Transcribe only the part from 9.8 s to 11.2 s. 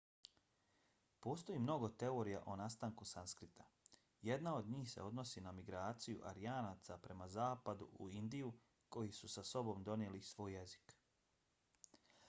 donijeli i svoj jezik